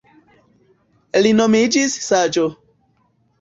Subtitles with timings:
[1.25, 2.47] Li nomiĝis Saĝo.